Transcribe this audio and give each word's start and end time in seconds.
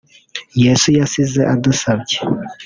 Yesu 0.63 0.87
yasize 0.99 1.41
adusabye 1.53 2.17